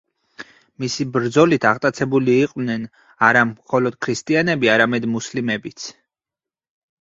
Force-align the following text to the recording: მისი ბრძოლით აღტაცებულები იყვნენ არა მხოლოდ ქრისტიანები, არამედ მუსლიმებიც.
მისი 0.83 1.05
ბრძოლით 1.17 1.67
აღტაცებულები 1.71 2.37
იყვნენ 2.45 2.87
არა 3.29 3.45
მხოლოდ 3.51 3.99
ქრისტიანები, 4.07 4.71
არამედ 4.77 5.07
მუსლიმებიც. 5.19 5.87